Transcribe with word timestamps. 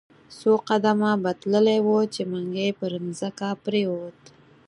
څو 0.39 0.51
قدمه 0.67 1.11
به 1.23 1.31
تللی 1.41 1.79
وو، 1.85 1.97
چې 2.13 2.21
منګی 2.31 2.69
پر 2.79 2.91
مځکه 3.05 3.49
پریووت. 3.63 4.21